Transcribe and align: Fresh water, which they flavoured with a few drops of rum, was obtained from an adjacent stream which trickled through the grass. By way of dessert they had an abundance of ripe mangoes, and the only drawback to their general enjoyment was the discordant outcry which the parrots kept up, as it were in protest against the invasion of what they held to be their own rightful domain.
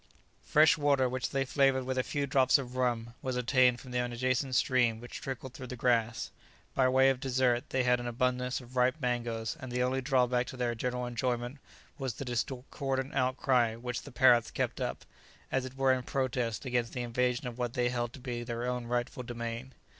Fresh 0.43 0.79
water, 0.79 1.07
which 1.07 1.29
they 1.29 1.45
flavoured 1.45 1.83
with 1.85 1.95
a 1.95 2.01
few 2.01 2.25
drops 2.25 2.57
of 2.57 2.75
rum, 2.75 3.13
was 3.21 3.37
obtained 3.37 3.79
from 3.79 3.93
an 3.93 4.11
adjacent 4.11 4.55
stream 4.55 4.99
which 4.99 5.21
trickled 5.21 5.53
through 5.53 5.67
the 5.67 5.75
grass. 5.75 6.31
By 6.73 6.89
way 6.89 7.11
of 7.11 7.19
dessert 7.19 7.69
they 7.69 7.83
had 7.83 7.99
an 7.99 8.07
abundance 8.07 8.59
of 8.61 8.75
ripe 8.75 8.95
mangoes, 8.99 9.55
and 9.59 9.71
the 9.71 9.83
only 9.83 10.01
drawback 10.01 10.47
to 10.47 10.57
their 10.57 10.73
general 10.73 11.05
enjoyment 11.05 11.59
was 11.99 12.15
the 12.15 12.25
discordant 12.25 13.13
outcry 13.13 13.75
which 13.75 14.01
the 14.01 14.11
parrots 14.11 14.49
kept 14.49 14.81
up, 14.81 15.05
as 15.51 15.65
it 15.65 15.77
were 15.77 15.93
in 15.93 16.01
protest 16.01 16.65
against 16.65 16.93
the 16.93 17.03
invasion 17.03 17.45
of 17.45 17.59
what 17.59 17.73
they 17.73 17.89
held 17.89 18.11
to 18.13 18.19
be 18.19 18.41
their 18.41 18.65
own 18.65 18.87
rightful 18.87 19.21
domain. 19.21 19.71